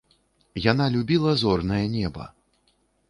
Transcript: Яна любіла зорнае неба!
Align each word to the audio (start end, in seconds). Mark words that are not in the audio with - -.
Яна 0.71 0.87
любіла 0.95 1.35
зорнае 1.43 1.85
неба! 1.97 2.27